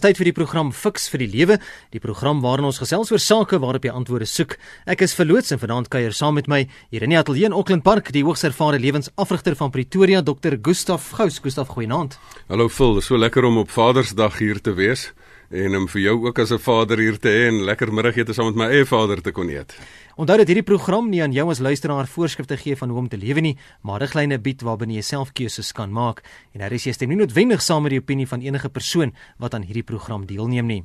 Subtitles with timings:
[0.00, 1.58] Tyd vir die program Fix vir die Lewe,
[1.92, 4.56] die program waarin ons gesels oor sake waarop jy antwoorde soek.
[4.88, 7.84] Ek is verloots en vanaand kuier saam met my hier in die ateljee in Auckland
[7.84, 10.56] Park, die hoogs ervare lewensafrigter van Pretoria, Dr.
[10.56, 11.40] Gustaf Gous.
[11.44, 12.16] Gustaf, goeienaand.
[12.48, 15.10] Hallo Phil, dis so lekker om op Vadersdag hier te wees
[15.50, 18.46] en om vir jou ook as 'n vader hier te hê en lekker middagete saam
[18.46, 19.74] met my eie vader te kon eet.
[20.16, 23.16] Onthou dat hierdie program nie aan jou as luisteraar voorskrifte gee van hoe om te
[23.16, 26.22] lewe nie, maar riglyne bied waarbinne jy self keuses kan maak
[26.52, 29.54] en daar is jy stem nie noodwendig saam met die opinie van enige persoon wat
[29.54, 30.84] aan hierdie program deelneem nie.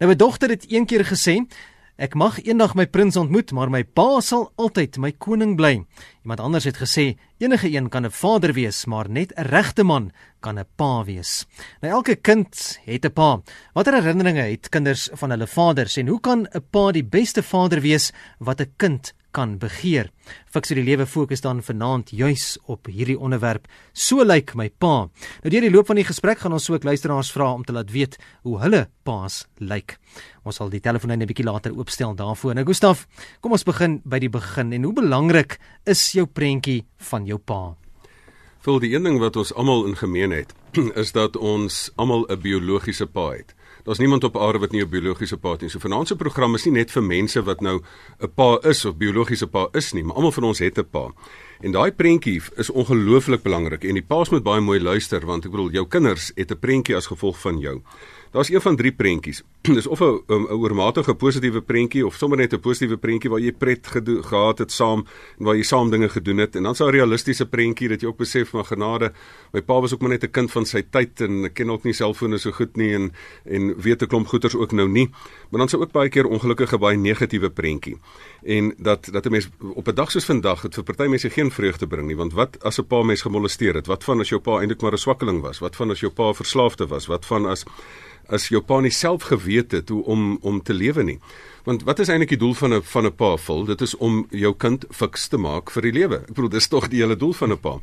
[0.00, 1.46] Nou my dogter het een keer gesê
[2.00, 5.82] Ek mag eendag my prins ontmoet, maar my pa sal altyd my koning bly.
[6.24, 10.10] Iemand anders het gesê, enige een kan 'n vader wees, maar net 'n regte man
[10.40, 11.46] kan 'n pa wees.
[11.82, 13.42] Nou elke kind het 'n pa.
[13.74, 17.80] Watter herinneringe het kinders van hulle vaders en hoe kan 'n pa die beste vader
[17.80, 20.10] wees wat 'n kind kan begeer.
[20.52, 23.66] Fiksie die lewe fokus dan vanaand juis op hierdie onderwerp.
[23.92, 25.08] So lyk my pa.
[25.42, 27.90] Nou deur die loop van die gesprek gaan ons ook luisteraars vra om te laat
[27.92, 29.96] weet hoe hulle paas lyk.
[30.44, 32.54] Ons sal die telefoonlyn 'n bietjie later oopstel daarvoor.
[32.54, 33.06] Nou Gustaf,
[33.40, 37.76] kom ons begin by die begin en hoe belangrik is jou prentjie van jou pa?
[38.62, 40.54] Vir die een ding wat ons almal in gemeen het,
[41.02, 43.54] is dat ons almal 'n biologiese pa het.
[43.82, 45.70] Daar's niemand op aarde wat nie 'n biologiese pa het nie.
[45.70, 47.80] So vanaand se program is nie net vir mense wat nou
[48.20, 51.12] 'n pa is of biologiese pa is nie, maar almal van ons het 'n pa.
[51.60, 55.50] En daai prentjie is ongelooflik belangrik en die paas moet baie mooi luister want ek
[55.50, 57.82] bedoel jou kinders het 'n prentjie as gevolg van jou.
[58.30, 59.42] Daar's een van drie prentjies.
[59.76, 63.52] Dis of 'n 'n oormatige positiewe prentjie of sommer net 'n positiewe prentjie waar jy
[63.52, 65.06] pret gehad het saam
[65.38, 68.16] en waar jy saam dinge gedoen het en dan 'n realistiese prentjie dat jy ook
[68.16, 69.12] besef maar genade,
[69.52, 71.84] my pa was ook maar net 'n kind van sy tyd en ek ken ook
[71.84, 73.12] nie selfone so goed nie en
[73.44, 75.08] en weet 'n klomp goeters ook nou nie.
[75.50, 77.96] Maar dan sou ook baie keer ongelukkige baie negatiewe prentjie.
[78.42, 81.50] En dat dat 'n mens op 'n dag soos vandag het vir party mense geen
[81.50, 83.86] vreugde bring nie want wat as 'n pa mens gemolesteer het?
[83.86, 85.58] Wat van as jou pa eintlik maar 'n swakkeling was?
[85.58, 87.06] Wat van as jou pa verslaafde was?
[87.06, 87.64] Wat van as
[88.30, 91.18] as jou pa nie self geweet het hoe om om te lewe nie.
[91.64, 93.64] Want wat is eintlik die doel van 'n van 'n pa vol?
[93.64, 96.16] Dit is om jou kind fiks te maak vir die lewe.
[96.16, 97.80] Ek bedoel dis tog die hele doel van 'n pa.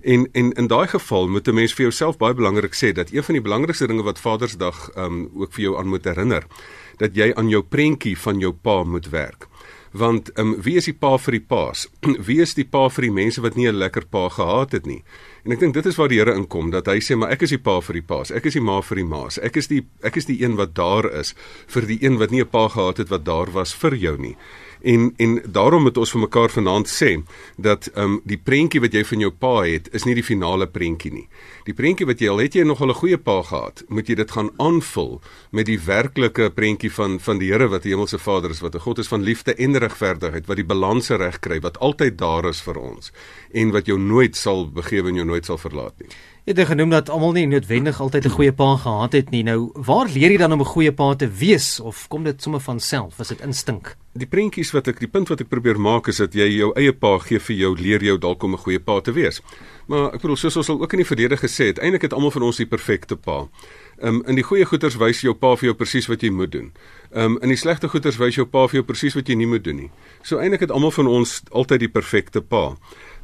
[0.00, 3.22] En en in daai geval moet 'n mens vir jouself baie belangrik sê dat een
[3.22, 6.46] van die belangrikste dinge wat Vadersdag um ook vir jou aan moet herinner,
[6.96, 9.48] dat jy aan jou prentjie van jou pa moet werk
[9.90, 11.86] want um, wie is die pa vir die paas?
[12.28, 15.02] wie is die pa vir die mense wat nie 'n lekker pa gehad het nie?
[15.44, 17.54] En ek dink dit is waar die Here inkom dat hy sê maar ek is
[17.54, 19.82] die pa vir die paas, ek is die ma vir die maas, ek is die
[20.02, 21.34] ek is die een wat daar is
[21.70, 24.36] vir die een wat nie 'n pa gehad het wat daar was vir jou nie.
[24.82, 27.22] En en daarom moet ons vir mekaar vanaand sê
[27.56, 30.66] dat ehm um, die prentjie wat jy van jou pa het, is nie die finale
[30.66, 31.28] prentjie nie.
[31.64, 34.30] Die prentjie wat jy al het jy nog 'n goeie pa gehad, moet jy dit
[34.30, 38.60] gaan aanvul met die werklike prentjie van van die Here wat die hemelse Vader is,
[38.60, 42.18] wat 'n God is van liefde en regverdigheid, wat die balanse reg kry, wat altyd
[42.18, 43.12] daar is vir ons
[43.52, 46.08] en wat jou nooit sal begewe en jou nooit sal verlaat nie.
[46.48, 49.42] Jy het genoem dat almal nie noodwendig altyd 'n goeie pa gehad het nie.
[49.42, 52.60] Nou, waar leer jy dan om 'n goeie pa te wees of kom dit sommer
[52.60, 53.18] van self?
[53.18, 53.96] Is dit instink?
[54.12, 56.92] Die prentjies wat ek die punt wat ek probeer maak is dat jy jou eie
[56.92, 59.42] pa gee vir jou leer jou dalk om 'n goeie pa te wees.
[59.86, 62.30] Maar ek bedoel soos ons al ook in die verlede gesê het, eintlik het almal
[62.30, 63.46] van ons die perfekte pa.
[64.02, 66.72] Um, in die goeie goeters wys jou pa vir jou presies wat jy moet doen.
[67.14, 69.64] Um, in die slegte goeters wys jou pa vir jou presies wat jy nie moet
[69.64, 69.90] doen nie.
[70.22, 72.76] So eintlik het almal van ons altyd die perfekte pa.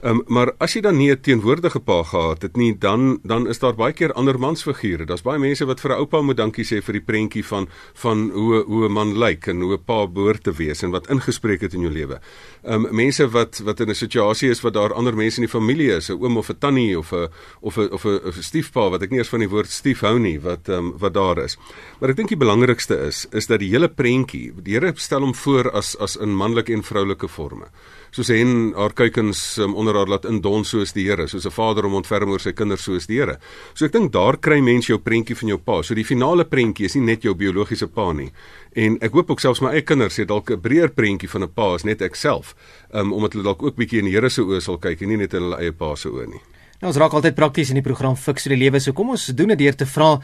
[0.04, 3.58] Um, maar as jy dan nie 'n teenwoordige pa gehad het nie, dan dan is
[3.58, 5.06] daar baie keer ander mansfigure.
[5.06, 8.30] Daar's baie mense wat vir 'n oupa moet dankie sê vir die prentjie van van
[8.30, 11.60] hoe hoe 'n man lyk en hoe 'n pa behoort te wees en wat ingespreek
[11.60, 12.20] het in jou lewe.
[12.64, 15.96] Um mense wat wat in 'n situasie is wat daar ander mense in die familie
[15.96, 17.28] is, 'n oom of 'n tannie of 'n
[17.60, 20.38] of 'n of 'n stiefpa wat ek nie eens van die woord stief hou nie,
[20.40, 21.56] wat um wat daar is.
[22.00, 25.34] Maar ek dink die belangrikste is is dat die hele prentjie, die Here stel hom
[25.34, 27.66] voor as as in manlike en vroulike forme
[28.14, 31.50] soos hy en haar kuikens um, onder haar laat indons soos die Here, soos 'n
[31.50, 33.38] vader om ontferm oor sy kinders soos die Here.
[33.74, 35.82] So ek dink daar kry mense jou prentjie van jou pa.
[35.82, 38.30] So die finale prentjie is nie net jou biologiese pa nie.
[38.76, 41.52] En ek hoop ook selfs my eie kinders het dalk 'n breër prentjie van 'n
[41.54, 42.54] pa as net ek self,
[42.92, 45.16] um, omdat hulle dalk ook bietjie in die Here se oë sal kyk en nie
[45.16, 46.40] net in hulle eie pa se oë nie.
[46.80, 48.80] Nou ons raak altyd prakties in die program Fix vir die lewe.
[48.80, 50.20] So kom ons doen dit deur te vra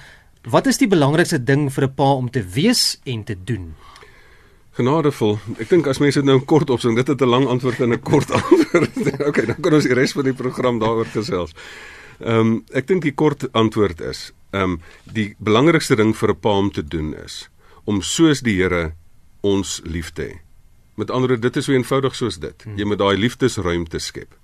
[0.49, 3.75] wat is die belangrikste ding vir 'n pa om te wees en te doen?
[4.72, 5.38] Genadevol.
[5.58, 8.00] Ek dink as mense dit nou kort opsom, dit het 'n lang antwoord en 'n
[8.00, 8.96] kort antwoord.
[9.28, 11.55] okay, dan kan ons die res van die program daaroor gesels.
[12.20, 16.40] Ehm um, ek dink die kort antwoord is, ehm um, die belangrikste ding vir 'n
[16.40, 17.49] pa om te doen is
[17.84, 18.93] om soos die Here
[19.40, 20.34] ons lief te hê.
[20.96, 22.64] Met ander woorde, dit is so eenvoudig soos dit.
[22.76, 24.34] Jy moet daai liefdesruimte skep.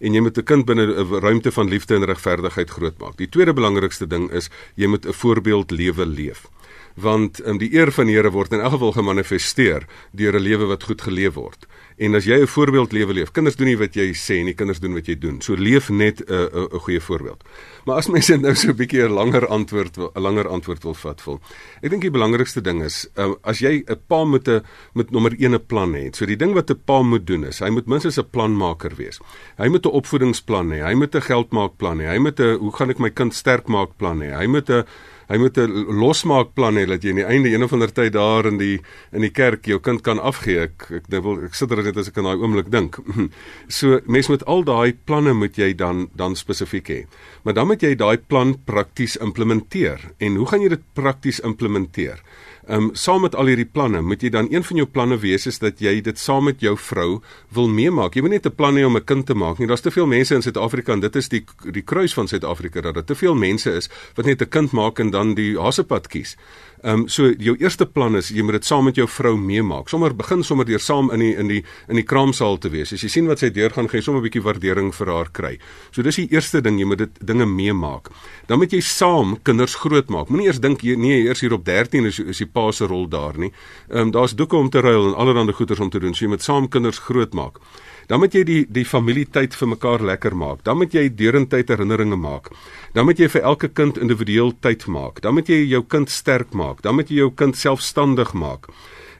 [0.00, 3.16] En jy moet 'n kind binne 'n ruimte van liefde en regverdigheid grootmaak.
[3.16, 6.46] Die tweede belangrikste ding is jy moet 'n voorbeeld lewe leef.
[6.94, 10.66] Want um, die eer van die Here word in elk geval gemanifesteer deur 'n lewe
[10.66, 11.66] wat goed geleef word.
[11.96, 14.80] En as jy 'n voorbeeld lewe leef, kinders doen nie wat jy sê nie, kinders
[14.80, 15.40] doen wat jy doen.
[15.40, 17.44] So leef net 'n uh, 'n uh, goeie voorbeeld.
[17.84, 21.20] Maar as mense nou so 'n bietjie 'n langer antwoord 'n langer antwoord wil vat
[21.20, 21.40] vol.
[21.82, 24.62] Ek dink die belangrikste ding is, uh, as jy 'n pa met 'n
[24.94, 26.16] met nommer 1 'n plan het.
[26.16, 29.20] So die ding wat 'n pa moet doen is, hy moet minstens 'n planmaker wees.
[29.58, 32.90] Hy moet 'n opvoedingsplan hê, hy moet 'n geldmaakplan hê, hy moet 'n hoe gaan
[32.90, 34.34] ek my kind sterk maak plan hê.
[34.34, 34.84] Hy moet 'n
[35.28, 38.46] hy moet 'n losmaakplan hê dat jy aan die einde een of ander tyd daar
[38.46, 38.80] in die
[39.12, 40.60] in die kerk jou kind kan afgee.
[40.60, 42.98] Ek ek wil ek sit er net as ek aan daai oomblik dink.
[43.68, 47.06] so mense met al daai planne moet jy dan dan spesifiek hê.
[47.44, 50.00] Maar dan moet jy daai plan prakties implementeer.
[50.18, 52.20] En hoe gaan jy dit prakties implementeer?
[52.66, 55.44] Ehm um, saam met al hierdie planne, moet jy dan een van jou planne wees
[55.46, 57.20] is dat jy dit saam met jou vrou
[57.52, 58.14] wil meemaak.
[58.16, 59.66] Jy moet net 'n plan hê om 'n kind te maak nie.
[59.68, 62.94] Daar's te veel mense in Suid-Afrika en dit is die die kruis van Suid-Afrika dat
[62.94, 66.36] daar te veel mense is wat net 'n kind maak en dan die hasepad kies.
[66.84, 69.88] Ehm um, so jou eerste plan is jy moet dit saam met jou vrou meemaak.
[69.88, 72.92] Sommige begin sommer deur saam in die in die in die kraamsaal te wees.
[72.92, 75.58] As jy sien wat sy deurgaan, gaan jy sommer 'n bietjie waardering vir haar kry.
[75.92, 78.10] So dis die eerste ding, jy moet dit dinge meemaak.
[78.48, 80.28] Dan moet jy saam kinders grootmaak.
[80.28, 83.38] Moenie eers dink nee, eers hier op 13 is is die pa se rol daar
[83.38, 83.52] nie.
[83.88, 86.14] Ehm um, daar's doeke om te ruil en allerlei goeders om te doen.
[86.14, 87.58] So jy moet saam kinders grootmaak.
[88.06, 90.64] Dan moet jy die die familietyd vir mekaar lekker maak.
[90.64, 92.50] Dan moet jy deurentyd herinneringe maak.
[92.94, 95.22] Dan moet jy vir elke kind individueel tyd maak.
[95.24, 96.82] Dan moet jy jou kind sterk maak.
[96.82, 98.68] Dan moet jy jou kind selfstandig maak.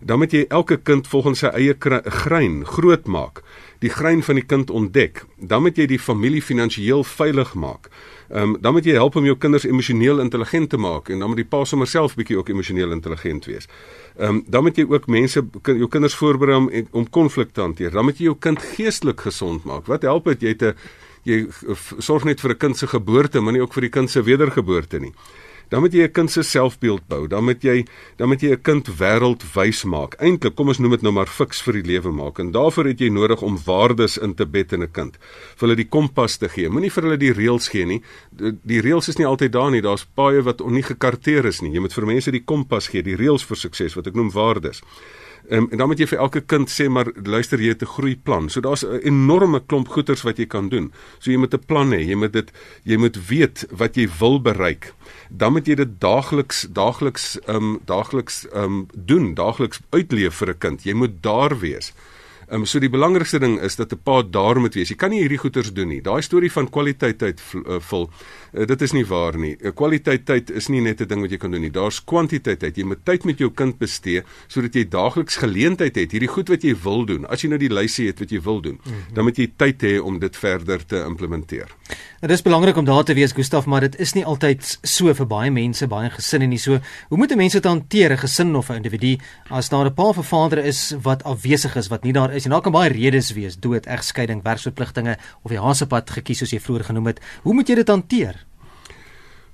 [0.04, 1.74] Dan moet jy elke kind volgens sy eie
[2.24, 3.40] grein groot maak.
[3.80, 5.22] Die grein van die kind ontdek.
[5.40, 7.88] Dan moet jy die familie finansiëel veilig maak.
[8.28, 11.28] Ehm um, dan moet jy help om jou kinders emosioneel intelligent te maak en dan
[11.28, 13.68] moet die pa sommer self bietjie ook emosioneel intelligent wees.
[14.18, 17.90] Ehm um, dan moet jy ook mense jou kinders voorberei om om konflik te hanteer.
[17.90, 19.86] Dan moet jy jou kind geestelik gesond maak.
[19.86, 20.74] Wat help dit jy te
[21.24, 21.46] jy
[21.98, 25.00] sorg net vir 'n kind se geboorte, maar nie ook vir die kind se wedergeboorte
[25.00, 25.12] nie
[25.74, 27.26] dan moet jy 'n kind se selfbeeld bou.
[27.26, 27.86] Dan moet jy
[28.16, 30.14] dan moet jy 'n kind wêreldwys maak.
[30.20, 32.38] Eintlik, kom ons noem dit nou maar fiks vir die lewe maak.
[32.38, 35.18] En daarvoor het jy nodig om waardes in te bed in 'n kind.
[35.56, 36.68] Vir hulle die kompas te gee.
[36.68, 38.02] Moenie vir hulle die reëls gee nie.
[38.30, 39.80] Die, die reëls is nie altyd daar nie.
[39.80, 41.72] Daar's paaie wat ongekarteer is nie.
[41.72, 44.82] Jy moet vir mense die kompas gee, die reëls vir sukses wat ek noem waardes.
[45.50, 48.48] Um, en dan moet jy vir elke kind sê maar luister jy het 'n groeiplan.
[48.48, 50.92] So daar's 'n enorme klomp goeders wat jy kan doen.
[51.18, 52.00] So jy moet 'n plan hê.
[52.00, 52.52] Jy moet dit
[52.84, 54.94] jy moet weet wat jy wil bereik.
[55.28, 60.48] Dan moet jy dit daagliks daagliks ehm um, daagliks ehm um, doen, daagliks uitleef vir
[60.48, 60.84] 'n kind.
[60.84, 61.92] Jy moet daar wees.
[62.48, 64.88] Ehm um, so die belangrikste ding is dat 'n pa daar moet wees.
[64.88, 66.00] Jy kan nie hierdie goeters doen nie.
[66.00, 68.10] Daai storie van kwaliteit tyd uh, vul,
[68.52, 69.56] uh, dit is nie waar nie.
[69.60, 71.70] uh, Kwaliteit tyd is nie net 'n ding wat jy kan doen nie.
[71.70, 72.76] Daar's kwantiteit tyd.
[72.76, 76.62] Jy moet tyd met jou kind bestee sodat jy daagliks geleentheid het hierdie goed wat
[76.62, 77.26] jy wil doen.
[77.26, 79.14] As jy nou die lysie het wat jy wil doen, mm -hmm.
[79.14, 81.68] dan moet jy tyd hê om dit verder te implementeer.
[82.24, 85.26] Dit is belangrik om daar te wees, Gustaf, maar dit is nie altyd so vir
[85.28, 86.58] baie mense, baie gesinne nie.
[86.58, 86.78] So,
[87.10, 89.18] hoe moet mense dit hanteer, 'n gesin of 'n individu
[89.50, 92.44] as daar 'n pa of 'n vader is wat afwesig is, wat nie daar is
[92.44, 96.60] en daar kan baie redes wees, dood, egskeiding, werksverpligtinge of die hasepad gekies soos jy
[96.60, 97.20] vroeër genoem het.
[97.42, 98.46] Hoe moet jy dit hanteer?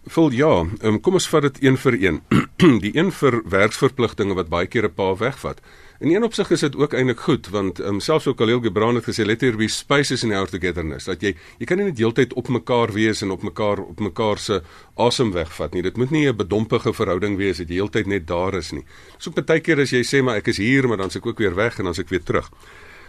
[0.08, 2.18] Vol ja, um, kom ons vat dit een vir een.
[2.84, 5.60] die een vir werksverpligtinge wat baie keer 'n pa wegvat.
[6.00, 9.04] In een opsig is dit ook eintlik goed want um, selfs ook Khalil Gibran het
[9.04, 12.32] gesê let there be spaces in our togetherness dat jy jy kan nie net heeltyd
[12.32, 14.62] op mekaar wees en op mekaar op mekaar se
[14.96, 15.82] asem wegvat nie.
[15.82, 18.84] Dit moet nie 'n bedompige verhouding wees dat jy heeltyd net daar is nie.
[19.18, 21.38] So baie keer as jy sê maar ek is hier maar dan se ek ook
[21.38, 22.50] weer weg en dan se ek weer terug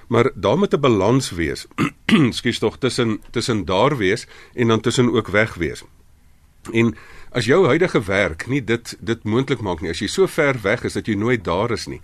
[0.09, 1.67] maar daar moet 'n balans wees.
[2.39, 5.83] Skus tog tussen tussen daar wees en dan tussen ook weg wees.
[6.73, 6.95] En
[7.31, 10.83] as jou huidige werk nie dit dit moontlik maak nie, as jy so ver weg
[10.83, 12.01] is dat jy nooit daar is nie.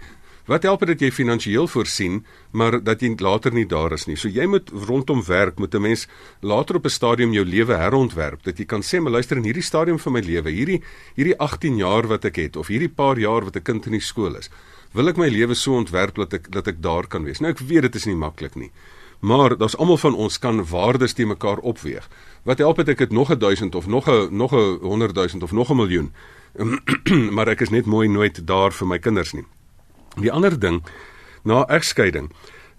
[0.47, 2.21] Wat help dit dat jy finansiëel voorsien,
[2.55, 4.15] maar dat jy later nie daar is nie.
[4.15, 6.07] So jy moet rondom werk moet 'n mens
[6.39, 9.63] later op 'n stadium jou lewe herontwerp dat jy kan sê, "Maar luister in hierdie
[9.63, 10.81] stadium van my lewe, hierdie
[11.15, 14.01] hierdie 18 jaar wat ek het of hierdie paar jaar wat 'n kind in die
[14.01, 14.49] skool is,
[14.93, 17.39] wil ek my lewe so ontwerp dat ek dat ek daar kan wees.
[17.39, 18.71] Nou ek weet dit is nie maklik nie.
[19.19, 22.09] Maar daar's almal van ons kan waardes te mekaar opweeg.
[22.43, 25.43] Wat help dit ek het nog 'n 1000 of nog 'n nog 'n 100 000
[25.43, 26.13] of nog 'n miljoen.
[27.36, 29.45] maar ek is net mooi nooit daar vir my kinders nie.
[30.21, 30.83] Die ander ding
[31.43, 32.31] na egskeiding.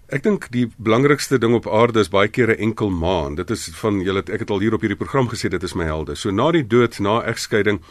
[0.09, 3.35] Ek dink die belangrikste ding op aarde is baie keer 'n enkel maan.
[3.35, 5.83] Dit is van julle ek het al hier op hierdie program gesê dit is my
[5.83, 6.15] helde.
[6.15, 7.81] So na die dood, na egskeiding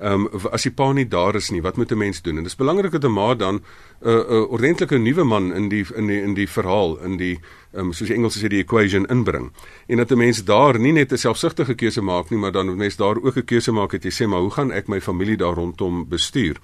[0.00, 2.36] Ehm um, as die pa nie daar is nie, wat moet 'n mens doen?
[2.36, 3.62] En dit is belangrik dat 'n ma dan 'n
[4.08, 7.38] uh, 'n uh, ordentlike nuwe man in die in die in die verhaal in die
[7.72, 9.52] ehm um, soos die Engels sê die equation inbring.
[9.86, 12.76] En dat 'n mens daar nie net 'n selfsugtige keuse maak nie, maar dan 'n
[12.76, 15.36] mens daar ook 'n keuse maak dat jy sê, "Maar hoe gaan ek my familie
[15.36, 16.56] daar rondom bestuur?"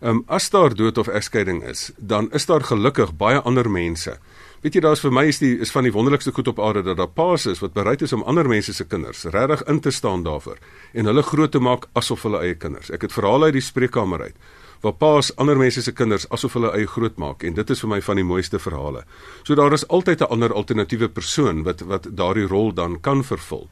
[0.00, 4.18] Ehm um, as daar dood of egskeiding is, dan is daar gelukkig baie ander mense
[4.60, 6.98] Weet jy daar's vir my is die is van die wonderlikste goed op aarde dat
[6.98, 10.20] daar paas is wat bereid is om ander mense se kinders regtig in te staan
[10.26, 10.58] daarvoor
[10.92, 12.90] en hulle groot te maak asof hulle eie kinders.
[12.92, 14.36] Ek het verhale uit die spreekkamer uit
[14.84, 17.92] waar paas ander mense se kinders asof hulle eie groot maak en dit is vir
[17.94, 19.06] my van die mooiste verhale.
[19.48, 23.68] So daar is altyd 'n ander alternatiewe persoon wat wat daardie rol dan kan vervul.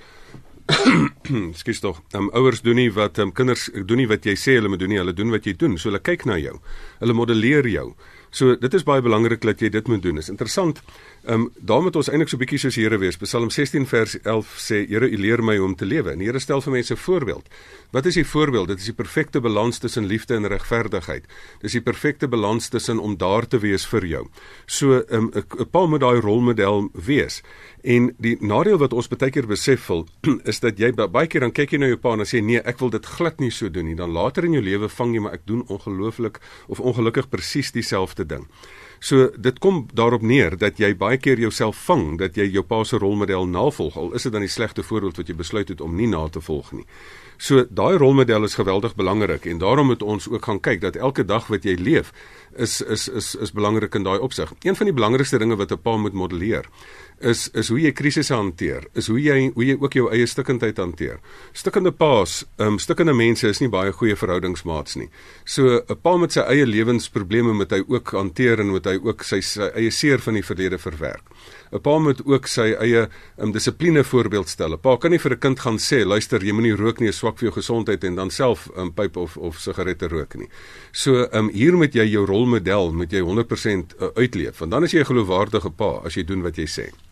[1.60, 2.02] Skus tog.
[2.12, 4.72] Ehm um, ouers doen nie wat ehm um, kinders doen nie wat jy sê hulle
[4.72, 5.78] moet doen nie, hulle doen wat jy doen.
[5.78, 6.58] So hulle kyk na jou.
[7.00, 7.92] Hulle modelleer jou.
[8.32, 10.20] So dit is baie belangrik dat jy dit moet doen.
[10.20, 10.82] Is interessant.
[11.28, 13.18] Ehm um, daarom moet ons eintlik so bietjie soos Here wees.
[13.20, 16.40] Psalm 16 vers 11 sê: "Here, U leer my om te lewe." En die Here
[16.40, 17.50] stel vir mense 'n voorbeeld.
[17.92, 18.68] Wat is die voorbeeld?
[18.68, 21.26] Dit is die perfekte balans tussen liefde en regverdigheid.
[21.62, 24.28] Dis die perfekte balans tussen om daar te wees vir jou.
[24.66, 27.42] So ehm, 'n um, 'n pa moet daai rolmodel wees.
[27.84, 30.08] En die nadeel wat ons baie keer besef vol
[30.52, 32.80] is dat jy baie keer dan kyk jy na jou pa en sê nee, ek
[32.80, 33.96] wil dit glad nie so doen nie.
[33.96, 38.26] Dan later in jou lewe vang jy maar ek doen ongelooflik of ongelukkig presies dieselfde
[38.26, 38.48] ding.
[39.00, 42.84] So dit kom daarop neer dat jy baie keer jouself vang dat jy jou pa
[42.84, 45.96] se rolmodel navolg al is dit dan die slegte voorbeeld wat jy besluit het om
[45.96, 46.86] nie na te volg nie.
[47.38, 51.26] So daai rolmodel is geweldig belangrik en daarom moet ons ook gaan kyk dat elke
[51.26, 52.14] dag wat jy leef
[52.58, 54.54] is is is is belangrik in daai opsig.
[54.62, 56.66] Een van die belangrikste dinge wat 'n pa moet modelleer
[57.20, 60.78] is is hoe jy krisisse hanteer, is hoe jy hoe jy ook jou eie stikkindheid
[60.78, 61.20] hanteer.
[61.54, 65.10] Stikkende paas, ehm um, stikkende mense is nie baie goeie verhoudingsmaats nie.
[65.46, 69.24] So 'n pa met sy eie lewensprobleme moet hy ook hanteer en moet hy ook
[69.24, 71.24] sy, sy eie seer van die verlede verwerk.
[71.72, 73.08] 'n Pa moet ook sy eie
[73.38, 74.74] um, dissipline voorbeeld stel.
[74.74, 77.18] 'n Pa kan nie vir 'n kind gaan sê, luister, jy moenie rook nie, is
[77.18, 80.50] swak vir jou gesondheid en dan self 'n um, pyp of of sigarette rook nie.
[80.92, 84.84] So, ehm um, hier moet jy jou rolmodel moet jy 100% uh, uitleef, want dan
[84.84, 87.07] is jy 'n geloofwaardige pa as jy doen wat jy sê.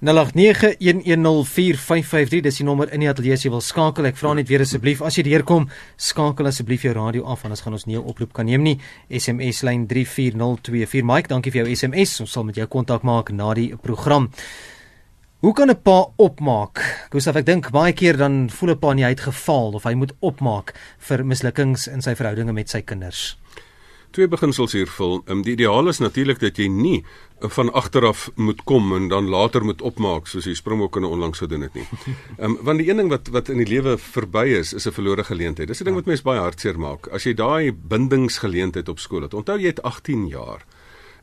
[0.00, 4.06] 0891104553 dis die nommer in die ateljee as jy wil skakel.
[4.08, 5.66] Ek vra net weer asseblief as jy deurkom,
[6.00, 8.78] skakel asseblief jou radio af anders gaan ons nie 'n oproep kan neem nie.
[9.10, 11.02] SMS lyn 34024.
[11.04, 12.20] Mike, dankie vir jou SMS.
[12.20, 14.30] Ons sal met jou kontak maak na die program.
[15.40, 17.06] Hoe kan 'n pa opmaak?
[17.10, 19.94] Gustav, ek dink baie keer dan voel 'n pa nie hy het gefaal of hy
[19.94, 23.39] moet opmaak vir mislukkings in sy verhoudinge met sy kinders.
[24.10, 25.20] Twee beginsels hier vul.
[25.30, 27.04] Um, die ideaal is natuurlik dat jy nie
[27.54, 31.78] van agteraf moet kom en dan later moet opmaak soos die Springbokke onlangs gedoen het
[31.78, 31.86] nie.
[32.40, 34.96] Ehm um, want die een ding wat wat in die lewe verby is, is 'n
[34.98, 35.68] verlore geleentheid.
[35.68, 37.06] Dis 'n ding wat mense baie hartseer maak.
[37.14, 39.34] As jy daai bindingsgeleentheid op skool het.
[39.34, 40.66] Onthou jy het 18 jaar.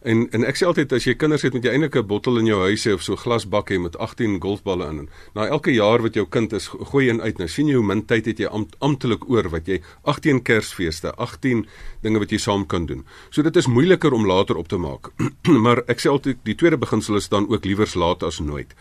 [0.02, 2.46] En en ek sê altyd as jy kinders het met jy eintlik 'n bottel in
[2.46, 5.10] jou huis hê of so 'n glasbak hê met 18 golfballe in.
[5.34, 7.38] Na elke jaar wat jou kind is, gooi een uit.
[7.38, 11.16] Nou sien jy hoe min tyd het jy am, amptelik oor wat jy 18 Kersfeeste,
[11.16, 11.68] 18
[12.02, 13.06] dinge wat jy saam kan doen.
[13.30, 15.12] So dit is moeiliker om later op te maak.
[15.64, 18.74] maar ek sê altyd die tweede beginsel is dan ook liewers laat as nooit.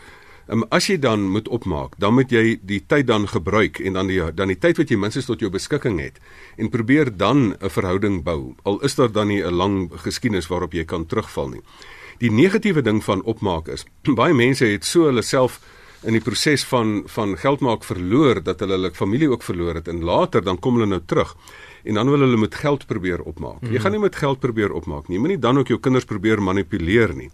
[0.47, 4.07] Um, as jy dan moet opmaak, dan moet jy die tyd dan gebruik en dan
[4.07, 6.21] die dan die tyd wat jy minstens tot jou beskikking het
[6.55, 8.55] en probeer dan 'n verhouding bou.
[8.63, 11.61] Al is daar dan nie 'n lang geskiedenis waarop jy kan terugval nie.
[12.19, 13.85] Die negatiewe ding van opmaak is
[14.21, 15.59] baie mense het so hulle self
[16.03, 19.87] in die proses van van geld maak verloor dat hulle hulle familie ook verloor het
[19.87, 21.35] en later dan kom hulle nou terug
[21.83, 23.61] en dan wil hulle met geld probeer opmaak.
[23.61, 23.73] Mm -hmm.
[23.73, 25.15] Jy gaan nie met geld probeer opmaak nie.
[25.15, 27.31] Jy moenie dan ook jou kinders probeer manipuleer nie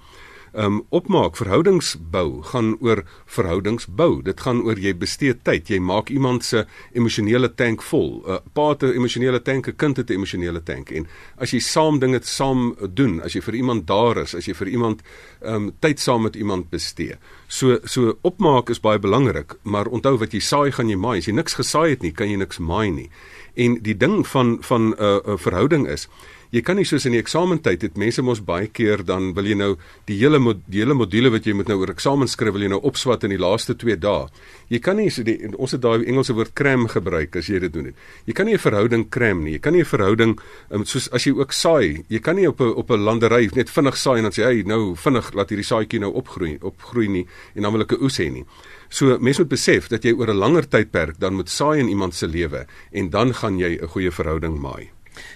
[0.53, 4.22] um opmaak verhoudingsbou gaan oor verhoudingsbou.
[4.24, 5.69] Dit gaan oor jy bestee tyd.
[5.69, 8.22] Jy maak iemand se emosionele tank vol.
[8.24, 10.91] 'n uh, pa het 'n emosionele tank 'n kind het 'n emosionele tank.
[10.91, 11.07] En
[11.38, 14.67] as jy saam dinge saam doen as jy vir iemand daar is as jy vir
[14.67, 15.01] iemand
[15.41, 17.17] um tyd saam met iemand bestee.
[17.48, 21.17] So so opmaak is baie belangrik maar onthou wat jy saai gaan jy maai.
[21.17, 23.10] As jy niks gesaai het nie kan jy niks maai nie.
[23.55, 26.07] En die ding van van 'n uh, uh, verhouding is
[26.53, 29.55] Jy kan nie soos in die eksamentyd het mense mos baie keer dan wil jy
[29.57, 29.72] nou
[30.05, 30.38] die hele
[30.69, 33.33] die hele module wat jy moet nou oor eksamen skryf wil jy nou opswat in
[33.33, 34.27] die laaste 2 dae.
[34.69, 37.74] Jy kan nie so die ons het daai Engelse woord cram gebruik as jy dit
[37.74, 37.89] doen.
[38.29, 39.53] Jy kan nie 'n verhouding cram nie.
[39.53, 40.38] Jy kan nie 'n verhouding
[40.69, 42.05] um, soos as jy ook saai.
[42.07, 44.62] Jy kan nie op 'n op 'n landery net vinnig saai en dan sê hy
[44.62, 48.19] nou vinnig laat hierdie saadjie nou opgroei, opgroei nie en dan wil ek 'n oes
[48.19, 48.45] hê nie.
[48.89, 52.13] So mense moet besef dat jy oor 'n langer tydperk dan moet saai in iemand
[52.13, 54.91] se lewe en dan gaan jy 'n goeie verhouding maai.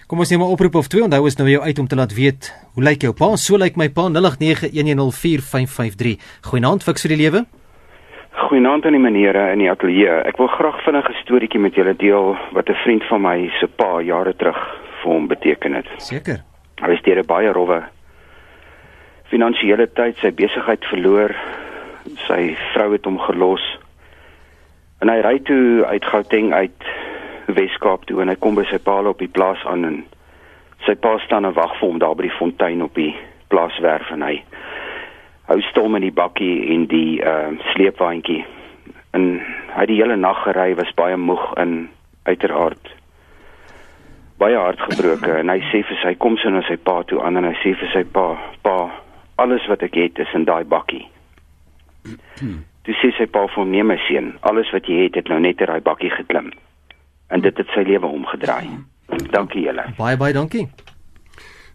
[0.08, 1.04] Kom ons neem 'n oproep of twee.
[1.04, 3.36] Onthou is nou jou uit om te laat weet hoe lyk jou pa?
[3.36, 6.18] So lyk my pa 0891104553.
[6.42, 7.46] Goeienaand, fiks vir die lewe.
[8.32, 10.22] Goeienaand aan die menere in die ateljee.
[10.26, 13.68] Ek wil graag vinnig 'n storieetjie met julle deel wat 'n vriend van my se
[13.68, 15.86] pa jare terug vir hom beteken het.
[15.98, 16.44] Seker.
[16.82, 17.84] Hy was deur 'n baie rowwe
[19.32, 21.36] finansiële tyd, sy besigheid verloor,
[22.28, 23.64] sy vrou het hom gelos.
[25.04, 26.88] En hy ry toe uit Gauteng uit
[27.48, 29.98] Weskaap toe en hy kom by sy pa op die plaas aan en
[30.86, 33.14] sy pa staan en wag vir hom daar by die fontein op die
[33.52, 34.36] plaaswerf en hy
[35.48, 38.44] hou stil met die bakkie en die uh sleepwaandjie.
[39.16, 41.90] En hy het die hele nag gery, was baie moeg en
[42.28, 42.94] uiteraard
[44.38, 47.48] baie hartgebroke en hy sê vir sy kom sy na sy pa toe aan en
[47.48, 48.28] hy sê vir sy pa,
[48.62, 48.76] pa,
[49.42, 51.06] alles wat ek het is in daai bakkie.
[52.86, 55.40] Toe sê sy pa vir hom: "Nee my seun, alles wat jy het het nou
[55.40, 56.52] net in daai bakkie geklim."
[57.28, 58.70] En dit het sy lewe omgedraai.
[59.32, 59.94] Dankie julle.
[59.98, 60.68] Baie baie dankie.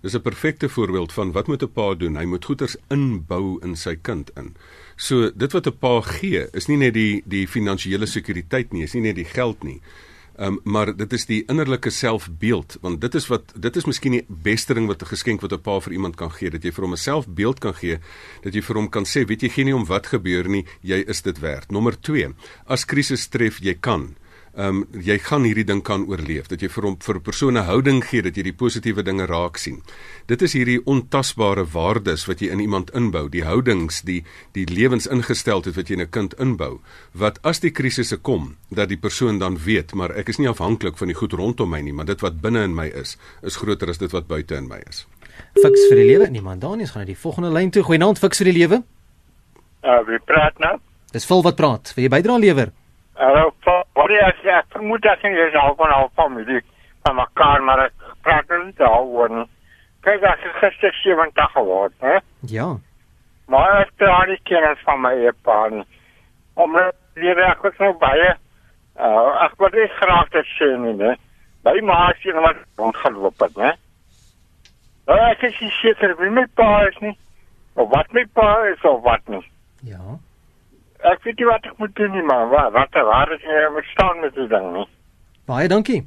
[0.02, 2.16] Dis 'n perfekte voorbeeld van wat moet 'n pa doen?
[2.16, 4.56] Hy moet goeders inbou in sy kind in.
[4.96, 8.94] So dit wat 'n pa gee, is nie net die die finansiële sekuriteit nie, is
[8.94, 9.80] nie net die geld nie.
[10.36, 14.24] Um, maar dit is die innerlike selfbeeld want dit is wat dit is miskien die
[14.28, 16.84] beste ding wat 'n geskenk wat 'n pa vir iemand kan gee dat jy vir
[16.84, 17.98] hom 'n selfbeeld kan gee
[18.42, 21.04] dat jy vir hom kan sê weet jy gee nie om wat gebeur nie jy
[21.06, 22.34] is dit werd nommer 2
[22.66, 24.16] as krisis tref jy kan
[24.52, 27.56] ehm um, jy gaan hierdie ding kan oorleef dat jy vir hom vir 'n persoon
[27.56, 29.82] 'n houding gee dat jy die positiewe dinge raak sien.
[30.26, 35.76] Dit is hierdie ontasbare waardes wat jy in iemand inbou, die houdings, die die lewensingesteldheid
[35.76, 36.80] wat jy in 'n kind inbou,
[37.12, 40.98] wat as die krisisse kom, dat die persoon dan weet, maar ek is nie afhanklik
[40.98, 43.88] van die goed rondom my nie, maar dit wat binne in my is, is groter
[43.88, 45.06] as dit wat buite in my is.
[45.62, 47.82] Fiks vir die lewe, nie, ons gaan na die volgende lyn toe.
[47.82, 48.82] Goeienaand, fiks vir die lewe.
[49.82, 50.78] Uh, wie praat nou?
[51.12, 51.92] Dis vol wat praat.
[51.96, 52.72] Wil jy bydra lewer?
[53.22, 56.60] Jy sê, ek vermoed dat jy is al van al familie
[57.06, 59.44] van mekaar, maar ek praat nie daaroor nie.
[60.02, 62.16] Kyk, ek is gister 70 geword, hè?
[62.50, 62.68] Ja.
[63.50, 65.84] Maar ek praat nie kennis van my epa nie.
[66.54, 68.32] Omdat die ek was nou baie,
[68.98, 71.14] uh, ek wil nie graag dit sê nie, né?
[71.62, 73.72] By my sien wat rondgeloop het, né?
[75.06, 77.14] Nou, ek is nie seker wie my pa is nie,
[77.74, 79.42] of wat my pa is, of wat nie.
[79.86, 80.18] Ja
[81.10, 82.48] ek weet nie wat ek moet doen nie man.
[82.52, 84.88] Wat wat waar is jy moet staan met die ding nie.
[85.46, 86.02] Baie dankie.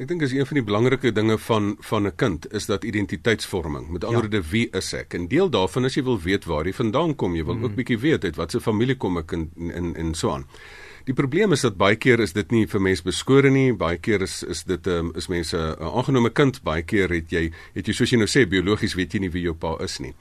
[0.00, 3.90] Ek dink is een van die belangrike dinge van van 'n kind is dat identiteitsvorming.
[3.90, 4.28] Met ander ja.
[4.28, 4.50] woorde, ja.
[4.50, 5.14] wie is ek?
[5.14, 7.34] En deel daarvan is jy wil weet waar jy vandaan kom.
[7.34, 7.64] Jy wil mm.
[7.64, 10.46] ook bietjie weet uit watter familie kom ek in in en so aan.
[11.04, 13.72] Die probleem is dat baie keer is dit nie vir mense beskore nie.
[13.72, 16.62] Baie keer is is dit 'n um, is mense 'n uh, aangenome kind.
[16.62, 19.42] Baie keer het jy het jy soos jy nou sê biologies weet jy nie wie
[19.42, 20.14] jou pa is nie.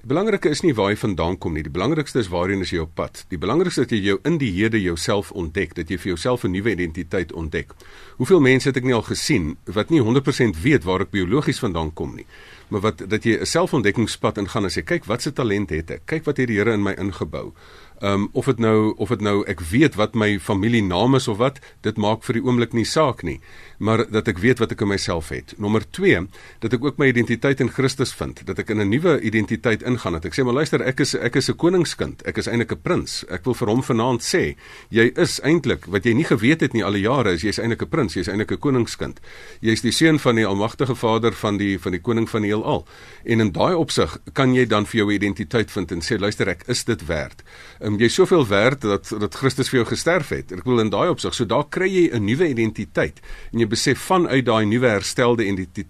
[0.00, 1.62] Die belangrike is nie waar jy vandaan kom nie.
[1.66, 3.18] Die belangrikste is waarheen is jy op pad.
[3.28, 6.44] Die belangrikste is dat jy jou in die hede jouself ontdek, dat jy vir jouself
[6.44, 7.74] 'n nuwe identiteit ontdek.
[8.16, 11.92] Hoeveel mense het ek nie al gesien wat nie 100% weet waar ek biologies vandaan
[11.92, 12.24] kom nie,
[12.70, 16.06] maar wat dat jy 'n selfontdekkingspad ingaan en sê kyk wat se talent het ek?
[16.06, 17.52] Kyk wat het die Here in my ingebou?
[18.00, 21.36] Ehm um, of dit nou of dit nou ek weet wat my familienaam is of
[21.36, 23.42] wat, dit maak vir die oomblik nie saak nie,
[23.76, 25.52] maar dat ek weet wat ek in myself het.
[25.60, 26.22] Nommer 2,
[26.64, 30.16] dat ek ook my identiteit in Christus vind, dat ek in 'n nuwe identiteit ingaan.
[30.16, 32.80] Dat ek sê maar luister, ek is ek is 'n koningskind, ek is eintlik 'n
[32.80, 33.24] prins.
[33.28, 34.56] Ek wil vir hom vanaand sê,
[34.88, 37.82] jy is eintlik wat jy nie geweet het nie al die jare, is jy's eintlik
[37.82, 39.20] 'n prins, jy's eintlik 'n koningskind.
[39.60, 42.86] Jy's die seun van die almagtige Vader van die van die koning van die heelal.
[43.24, 46.64] En in daai opsig kan jy dan vir jou identiteit vind en sê luister, ek
[46.66, 47.42] is dit werd
[47.90, 50.52] um, jy soveel werd dat dat Christus vir jou gesterf het.
[50.52, 53.20] Ek wil in daai opsig, so daar kry jy 'n nuwe identiteit
[53.52, 55.44] en jy besef vanuit daai nuwe herstelde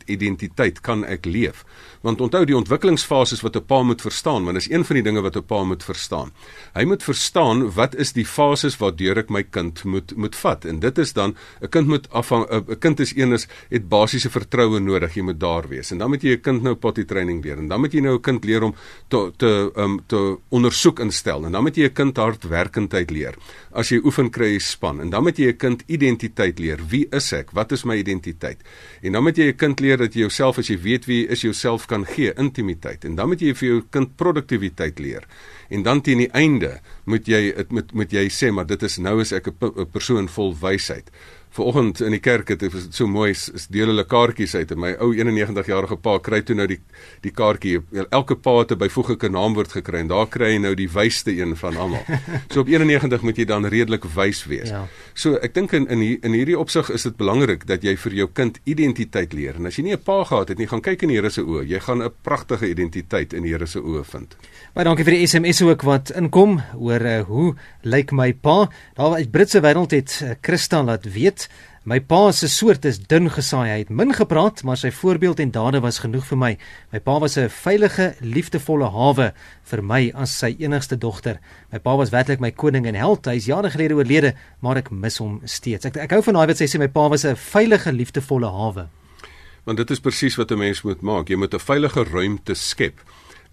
[0.06, 1.64] identiteit kan ek leef.
[2.02, 5.20] Want onthou die ontwikkelingsfases wat 'n pa moet verstaan, want dis een van die dinge
[5.20, 6.32] wat 'n pa moet verstaan.
[6.74, 10.64] Hy moet verstaan wat is die fases waardeur ek my kind moet moet vat.
[10.64, 14.30] En dit is dan 'n kind moet afhang 'n kind is een is het basiese
[14.30, 15.90] vertroue nodig, jy moet daar wees.
[15.90, 18.14] En dan moet jy 'n kind nou potty training leer en dan moet jy nou
[18.14, 18.74] 'n kind leer om
[19.08, 23.34] te te um te ondersoek instel en dan moet jy 'n kind hardwerkendheid leer.
[23.72, 26.78] As jy oefen kry jy span en dan moet jy 'n kind identiteit leer.
[26.88, 27.50] Wie is ek?
[27.52, 28.58] Wat is my identiteit?
[29.02, 31.30] En dan moet jy 'n kind leer dat jy jouself as jy weet wie jy
[31.30, 35.26] is, jouself kan gee intimiteit en dan moet jy vir jou kind produktiwiteit leer
[35.70, 36.78] en dan teen die einde
[37.10, 40.28] moet jy dit moet moet jy sê maar dit is nou is ek 'n persoon
[40.28, 41.10] vol wysheid
[41.50, 44.92] Vanoggend in die kerk het dit so mooi is deel hulle kaartjies uit en my
[45.02, 46.78] ou 91 jarige pa kry toe nou die
[47.24, 50.88] die kaartjie elke pa het 'n byvoeglike naamwoord gekry en daar kry hy nou die
[50.88, 52.04] wysste een van almal.
[52.52, 54.70] So op 91 moet jy dan redelik wys wees.
[54.70, 54.86] Ja.
[55.14, 58.28] So ek dink in in, in hierdie opsig is dit belangrik dat jy vir jou
[58.32, 59.56] kind identiteit leer.
[59.56, 61.42] En as jy nie 'n pa gehad het nie, gaan kyk in die Here se
[61.42, 61.66] oë.
[61.66, 64.36] Jy gaan 'n pragtige identiteit in die Here se oë vind.
[64.74, 68.68] Baie dankie vir die SMS ook wat inkom oor uh, hoe lyk my pa.
[68.94, 71.39] Daar uit Britse wêreld het uh, Christa laat weet
[71.82, 73.70] My pa se soort is dun gesaai.
[73.70, 76.50] Hy het min gepraat, maar sy voorbeeld en dade was genoeg vir my.
[76.92, 79.32] My pa was 'n veilige, liefdevolle hawe
[79.64, 81.40] vir my as sy enigste dogter.
[81.72, 83.24] My pa was werklik my koning en held.
[83.24, 85.86] Hy is jare gelede oorlede, maar ek mis hom steeds.
[85.86, 88.88] Ek ek hou van daai wat sy sê my pa was 'n veilige, liefdevolle hawe.
[89.64, 91.28] Want dit is presies wat 'n mens moet maak.
[91.28, 93.00] Jy moet 'n veilige ruimte skep.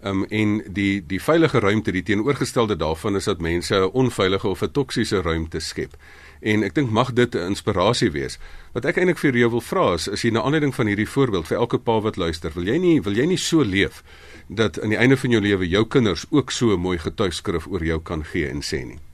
[0.02, 4.62] Um en die die veilige ruimte, die teenoorgestelde daarvan is dat mense 'n onveilige of
[4.62, 5.96] 'n toksiese ruimte skep
[6.40, 8.38] en ek dink mag dit 'n inspirasie wees.
[8.72, 11.46] Wat ek eintlik vir jou wil vra is, is jy na aanleiding van hierdie voorbeeld
[11.46, 14.02] vir elke pa wat luister, wil jy nie wil jy nie so leef
[14.48, 17.84] dat aan die einde van jou lewe jou kinders ook so 'n mooi getuigskrif oor
[17.84, 19.07] jou kan gee en sê nie?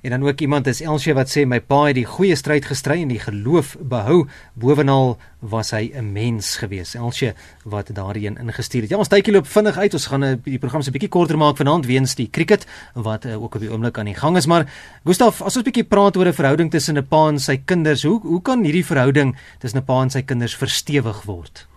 [0.00, 3.02] En dan ook iemand is Elsie wat sê my pa het die goeie stryd gestry
[3.02, 4.22] en die geloof behou.
[4.56, 6.94] Bovenal was hy 'n mens gewees.
[6.94, 7.32] Elsie
[7.64, 8.90] wat daarin ingestuur het.
[8.90, 9.92] Ja, ons tydjie loop vinnig uit.
[9.92, 13.42] Ons gaan eh, die program se bietjie korter maak vanaand weens die cricket wat uh,
[13.42, 14.46] ook op die oomblik aan die gang is.
[14.46, 14.66] Maar
[15.04, 18.20] Gustaf, as ons bietjie praat oor 'n verhouding tussen 'n pa en sy kinders, hoe
[18.20, 21.69] hoe kan hierdie verhouding tussen 'n pa en sy kinders verstewig word?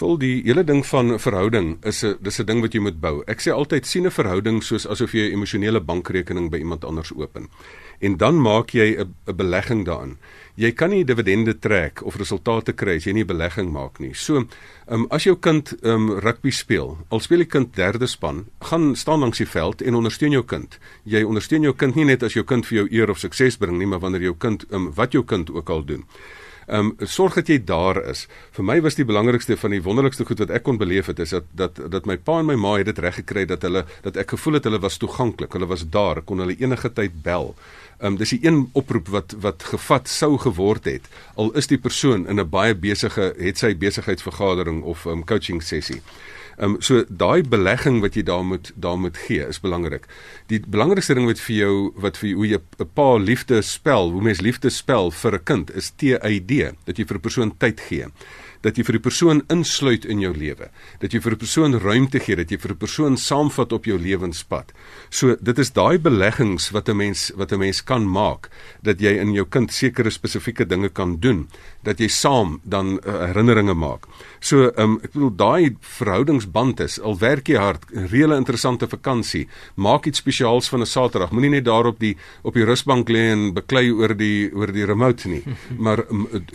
[0.00, 3.22] Vol die hele ding van verhouding is 'n dis 'n ding wat jy moet bou.
[3.26, 7.12] Ek sê altyd sien 'n verhouding soos asof jy 'n emosionele bankrekening by iemand anders
[7.12, 7.48] open.
[8.00, 10.16] En dan maak jy 'n 'n belegging daarin.
[10.54, 14.14] Jy kan nie dividende trek of resultate kry as jy nie belegging maak nie.
[14.14, 14.46] So,
[14.88, 19.20] um, as jou kind um, rugby speel, al speel die kind derde span, gaan staan
[19.20, 20.78] langs die veld en ondersteun jou kind.
[21.04, 23.78] Jy ondersteun jou kind nie net as jou kind vir jou eer of sukses bring
[23.78, 26.04] nie, maar wanneer jou kind um, wat jou kind ook al doen.
[26.70, 28.28] Ehm um, sorg dat jy daar is.
[28.54, 31.32] Vir my was die belangrikste van die wonderlikste goed wat ek kon beleef het is
[31.34, 34.16] dat dat dat my pa en my ma het dit reg gekry dat hulle dat
[34.22, 35.52] ek gevoel het hulle was toeganklik.
[35.52, 37.56] Hulle was daar, kon hulle enige tyd bel.
[37.98, 41.78] Ehm um, dis die een oproep wat wat gevat sou geword het al is die
[41.78, 46.02] persoon in 'n baie besige het sy besigheidsvergadering of 'n um, ehm, coaching sessie.
[46.60, 50.04] Ehm um, so daai belegging wat jy daar moet daar moet gee is belangrik.
[50.52, 54.22] Die belangrikste ding wat vir jou wat vir hoe jy 'n pa liefde spel, hoe
[54.22, 58.06] mens liefde spel vir 'n kind is TID, dat jy vir 'n persoon tyd gee
[58.64, 60.68] dat jy vir die persoon insluit in jou lewe,
[61.00, 63.98] dat jy vir 'n persoon ruimte gee, dat jy vir 'n persoon saamvat op jou
[63.98, 64.72] lewenspad.
[65.10, 68.50] So dit is daai beleggings wat 'n mens wat 'n mens kan maak
[68.82, 71.48] dat jy in jou kind sekere spesifieke dinge kan doen,
[71.82, 74.06] dat jy saam dan uh, herinneringe maak.
[74.40, 79.48] So um, ek bedoel daai verhoudingsband is al werk jy hard, 'n reële interessante vakansie,
[79.76, 81.30] maak iets spesiaals van 'n Saterdag.
[81.30, 84.84] Moenie net daar op die op die rusbank lê en beklei oor die oor die
[84.84, 85.42] remote nie,
[85.84, 86.04] maar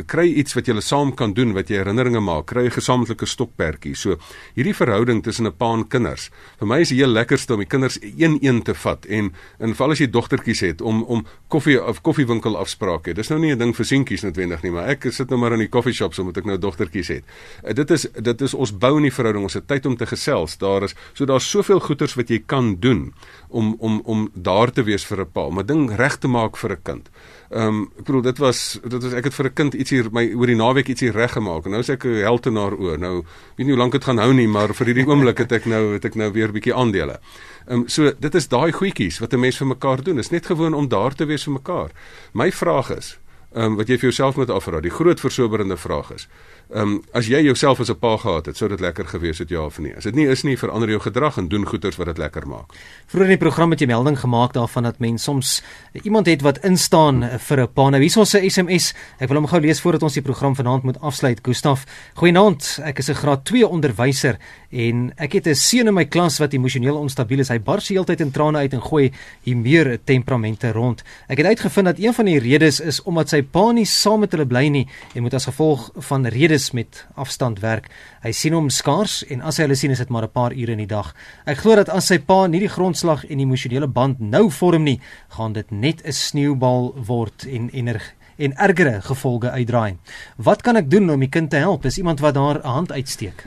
[0.05, 3.95] kry iets wat jy saam kan doen wat jy herinneringe maak, kry 'n gesamentlike stokperdjie.
[3.95, 4.17] So
[4.55, 6.29] hierdie verhouding tussen 'n pa en kinders.
[6.59, 9.91] Vir my is dit heel lekkerste om die kinders een-een te vat en in geval
[9.91, 13.13] as jy dogtertjies het om om koffie of koffiewinkel afsprake.
[13.13, 15.59] Dis nou nie 'n ding vir seentjies noodwendig nie, maar ek sit nou maar in
[15.59, 17.21] die koffieshop so moet ek nou dogtertjies hê.
[17.63, 20.05] Uh, dit is dit is ons bou in die verhouding, ons het tyd om te
[20.05, 20.57] gesels.
[20.57, 23.13] Daar is so daar's soveel goeders wat jy kan doen
[23.49, 26.57] om om om daar te wees vir 'n pa, om 'n ding reg te maak
[26.57, 27.09] vir 'n kind.
[27.55, 30.25] Ehm um, ek bedoel dit was dit was ek het vir 'n kind ietsie my
[30.35, 31.65] oor die naweek ietsie reggemaak.
[31.71, 32.97] Nou is ek 'n heltenaar oor.
[32.99, 33.23] Nou
[33.55, 35.93] weet nie hoe lank dit gaan hou nie, maar vir hierdie oomblik het ek nou
[35.93, 37.19] het ek nou weer 'n bietjie aandele.
[37.67, 40.19] Ehm um, so dit is daai goedjies wat 'n mens vir mekaar doen.
[40.19, 41.91] Is net gewoon om daar te wees vir mekaar.
[42.33, 43.17] My vraag is,
[43.55, 46.27] ehm um, wat jy vir jouself moet afvra, die groot versoberende vraag is,
[46.73, 49.49] Ehm um, as jy jouself as 'n pa gehad het, sou dit lekker gewees het
[49.49, 49.95] ja of nee.
[49.95, 52.73] As dit nie is nie, verander jou gedrag en doen goeders wat dit lekker maak.
[53.05, 55.63] Vroeger in die program het jy melding gemaak daarvan dat mens soms
[56.03, 57.89] iemand het wat instaan vir 'n pa.
[57.89, 58.93] Nou hier is ons se SMS.
[59.19, 61.39] Ek wil hom gou lees voordat ons die program vanaand moet afsluit.
[61.41, 62.79] Gustaf, goeienaand.
[62.83, 64.37] Ek is 'n graad 2 onderwyser
[64.71, 67.49] en ek het 'n seun in my klas wat emosioneel onstabiel is.
[67.49, 71.03] Hy bars heeltyd in trane uit en gooi hier meer temperamente rond.
[71.27, 74.31] Ek het uitgevind dat een van die redes is omdat sy pa nie saam met
[74.35, 77.89] hulle bly nie en moet as gevolg van redes met afstand werk.
[78.23, 80.71] Hy sien hom skaars en as hy hulle sien is dit maar 'n paar ure
[80.71, 81.13] in die dag.
[81.45, 84.99] Ek glo dat as sy pa nie die grondslag en emosionele band nou vorm nie,
[85.29, 89.97] gaan dit net 'n sneeubal word en energie en ergere gevolge uitdraai.
[90.35, 91.85] Wat kan ek doen om die kind te help?
[91.85, 93.45] Is iemand wat daar 'n hand uitsteek?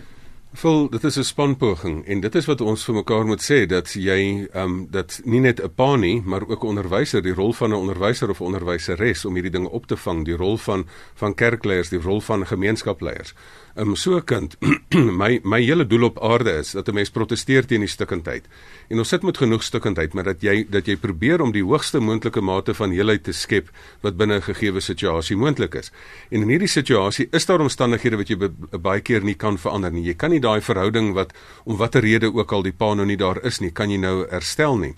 [0.59, 3.93] Vol dit is 'n spanpoging en dit is wat ons vir mekaar moet sê dat
[3.95, 7.53] jy ehm um, dat nie net 'n pa nie, maar ook 'n onderwyser, die rol
[7.53, 11.35] van 'n onderwyser of onderwyseres om hierdie dinge op te vang, die rol van van
[11.35, 13.35] kerkleiers, die rol van gemeenskapleiers.
[13.79, 14.57] Um, so 'n kind
[15.23, 18.45] my my hele doel op aarde is dat 'n mens proteseer teen die stikkindheid.
[18.89, 22.01] En ons sit met genoeg stikkindheid, maar dat jy dat jy probeer om die hoogste
[22.01, 25.93] moontlike mate van heelheid te skep wat binne 'n gegeewe situasie moontlik is.
[26.31, 30.05] En in hierdie situasie is daar omstandighede wat jy baie keer nie kan verander nie.
[30.05, 31.33] Jy kan nie daai verhouding wat
[31.65, 34.27] om watter rede ook al die pa nou nie daar is nie, kan jy nou
[34.31, 34.95] herstel nie.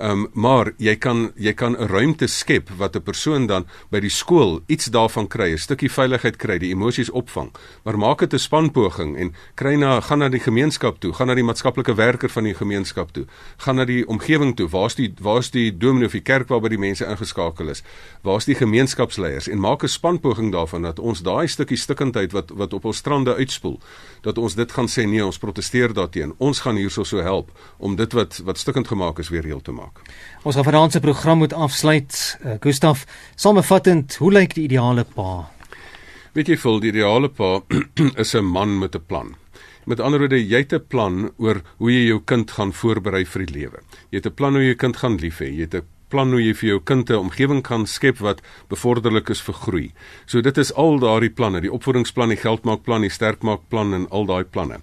[0.00, 4.10] Um, maar jy kan jy kan 'n ruimte skep wat 'n persoon dan by die
[4.10, 7.50] skool iets daarvan kry, 'n stukkie veiligheid kry, die emosies opvang.
[7.84, 11.34] Maar maak dit 'n spanpoging en kry na gaan na die gemeenskap toe, gaan na
[11.34, 13.26] die maatskaplike werker van die gemeenskap toe,
[13.58, 14.68] gaan na die omgewing toe.
[14.68, 17.82] Waar's die waar's die dominee of die kerk waarby die mense ingeskakel is?
[18.22, 22.72] Waar's die gemeenskapsleiers en maak 'n spanpoging daarvan dat ons daai stukkie stikkindheid wat wat
[22.72, 23.80] op ons strande uitspoel,
[24.22, 26.34] dat ons dit gaan sê nee, ons proteseer daarteen.
[26.38, 29.72] Ons gaan hierso so help om dit wat wat stikkend gemaak is weer heel te
[29.72, 30.02] maak maak.
[30.42, 32.38] Ons gaan vanaand se program moet afsluit.
[32.44, 33.04] Uh, Gustaf,
[33.36, 35.50] samevattend, hoe lyk die ideale pa?
[36.32, 37.60] Weet jy, vol die ideale pa
[38.22, 39.36] is 'n man met 'n plan.
[39.86, 43.46] Met ander woorde, jy het 'n plan oor hoe jy jou kind gaan voorberei vir
[43.46, 43.80] die lewe.
[44.10, 45.50] Jy het 'n plan hoe jy jou kind gaan lief hê.
[45.50, 49.30] Jy het 'n plan hoe jy vir jou kind 'n omgewing kan skep wat bevorderlik
[49.30, 49.92] is vir groei.
[50.26, 54.44] So dit is al daardie planne, die opvoedingsplan, die geldmaakplan, die sterkmaakplan en al daai
[54.44, 54.80] planne.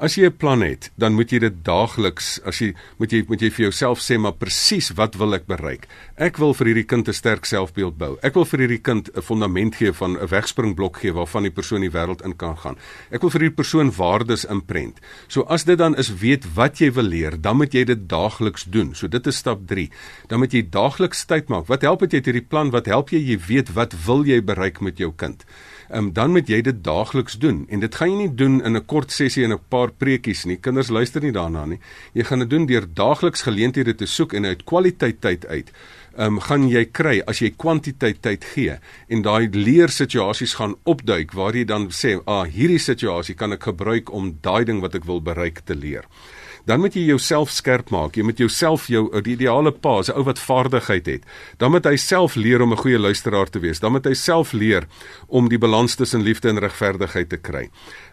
[0.00, 3.40] As jy 'n plan het, dan moet jy dit daagliks, as jy moet jy moet
[3.42, 5.86] jy vir jouself sê maar presies wat wil ek bereik?
[6.16, 8.16] Ek wil vir hierdie kind 'n sterk selfbeeld bou.
[8.22, 11.82] Ek wil vir hierdie kind 'n fondament gee van 'n wegspringblok gee waarvan die persoon
[11.82, 12.76] die wêreld in kan gaan.
[13.12, 15.00] Ek wil vir hierdie persoon waardes inprent.
[15.28, 18.64] So as dit dan is weet wat jy wil leer, dan moet jy dit daagliks
[18.64, 18.94] doen.
[18.94, 19.90] So dit is stap 3.
[20.28, 21.66] Dan moet jy daagliks tyd maak.
[21.66, 22.70] Wat help dit jy het hierdie plan?
[22.70, 25.44] Wat help jy jy weet wat wil jy bereik met jou kind?
[25.92, 28.86] Um, dan moet jy dit daagliks doen en dit gaan jy nie doen in 'n
[28.86, 30.56] kort sessie en 'n paar preekies nie.
[30.56, 31.80] Kinders luister nie daarna nie.
[32.14, 35.72] Jy gaan dit doen deur daagliks geleenthede te soek en uit kwaliteit tyd uit.
[36.16, 40.74] Ehm um, gaan jy kry as jy kwantiteit tyd gee en daai leer situasies gaan
[40.84, 44.94] opduik waar jy dan sê, "Ah, hierdie situasie kan ek gebruik om daai ding wat
[44.94, 46.04] ek wil bereik te leer."
[46.64, 48.16] Dan moet jy jouself skerp maak.
[48.16, 51.22] Jy moet jouself jou die ideale pa, 'n ou wat vaardigheid het.
[51.58, 53.80] Dan moet hy self leer om 'n goeie luisteraar te wees.
[53.80, 54.86] Dan moet hy self leer
[55.28, 57.70] om die balans tussen liefde en regverdigheid te kry.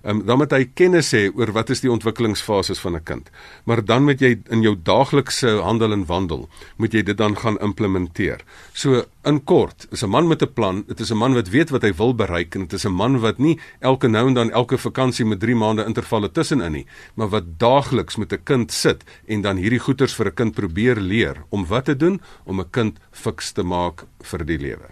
[0.07, 3.29] Um, dan moet hy kennis hê oor wat is die ontwikkelingsfases van 'n kind.
[3.65, 7.59] Maar dan moet jy in jou daaglikse handel en wandel, moet jy dit dan gaan
[7.59, 8.39] implementeer.
[8.73, 11.69] So in kort, is 'n man met 'n plan, dit is 'n man wat weet
[11.69, 14.51] wat hy wil bereik en dit is 'n man wat nie elke nou en dan
[14.51, 19.03] elke vakansie met 3 maande intervalle tussenin nie, maar wat daagliks met 'n kind sit
[19.27, 22.69] en dan hierdie goeters vir 'n kind probeer leer om wat te doen om 'n
[22.71, 24.87] kind fiks te maak vir die lewe.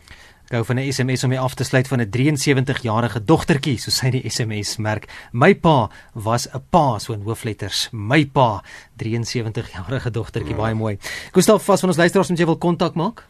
[0.45, 4.09] Gou van 'n SMS om my af te sluit van 'n 73-jarige dogtertjie, so sy
[4.09, 5.05] die SMS merk.
[5.31, 7.87] My pa was 'n pa so in hoofletters.
[7.91, 8.63] My pa,
[8.95, 10.57] 73-jarige dogtertjie, ja.
[10.57, 10.97] baie mooi.
[11.31, 13.23] Gustav, vas van ons luisteraars moet jy wil kontak maak?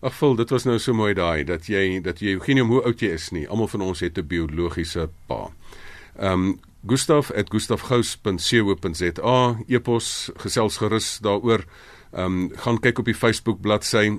[0.00, 3.00] Ag, vol, dit was nou so mooi daai dat jy dat jy geen hoe oud
[3.00, 3.48] jy is nie.
[3.48, 5.50] Almal van ons het 'n biologiese pa.
[6.18, 11.64] Ehm um, gustav@gustavgous.co.za e-pos gesels gerus daaroor.
[12.12, 14.18] Ehm um, gaan kyk op die Facebook bladsy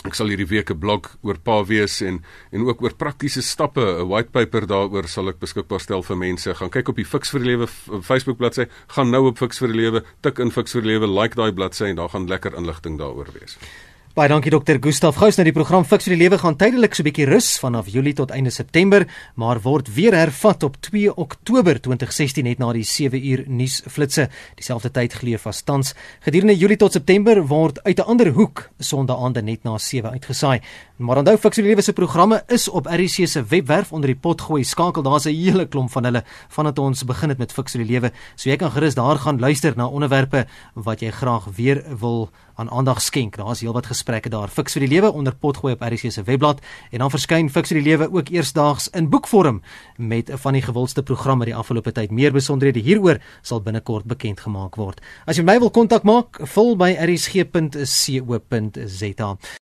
[0.00, 3.80] Ek sal hierdie week 'n blog oor pa wees en en ook oor praktiese stappe,
[3.80, 6.54] 'n white paper daaroor sal ek beskikbaar stel vir mense.
[6.54, 7.66] Gaan kyk op die Fix vir die Lewe
[8.00, 11.06] Facebook bladsy, gaan nou op Fix vir die Lewe, tik in Fix vir die Lewe,
[11.06, 13.58] like daai bladsy en daar gaan lekker inligting daaroor wees.
[14.10, 17.04] Baie dankie dokter Gustaf Gous nou die program Fix vir die Lewe gaan tydelik so
[17.04, 21.78] 'n bietjie rus vanaf Julie tot einde September, maar word weer hervat op 2 Oktober
[21.78, 24.28] 2016 net na die 7 uur nuusflitsse.
[24.56, 25.94] Dieselfde tyd geleef as tans.
[26.22, 30.60] Gedurende Julie tot September word uit 'n ander hoek Sondaande net na 7 uitgesaai.
[30.98, 34.20] Maar onthou Fix vir die Lewe se programme is op RC se webwerf onder die
[34.20, 35.02] potgooi skakel.
[35.02, 38.12] Daar's 'n hele klomp van hulle vandat ons begin het met Fix vir die Lewe.
[38.34, 42.70] So jy kan gerus daar gaan luister na onderwerpe wat jy graag weer wil aan
[42.70, 43.36] aandag skenk.
[43.36, 44.48] Daar's heelwat gesprekke daar.
[44.48, 46.60] Fix vir die lewe onder potgooi op RC se webblad
[46.90, 49.62] en dan verskyn Fix vir die lewe ook eersdaags in boekvorm
[49.96, 52.10] met van die gewildste programme die afgelope tyd.
[52.10, 55.00] Meer besonderhede hieroor sal binnekort bekend gemaak word.
[55.26, 57.50] As jy my wil kontak maak, vul by rsg.co.za.